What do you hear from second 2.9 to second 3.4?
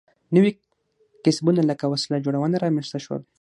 شول.